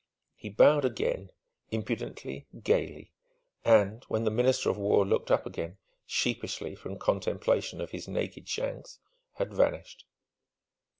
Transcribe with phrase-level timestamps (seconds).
[0.35, 1.29] He bowed again,
[1.69, 3.11] impudently, gaily,
[3.63, 5.77] and when the Minister of War looked up again
[6.07, 8.97] sheepishly from contemplation of his naked shanks
[9.33, 10.05] had vanished.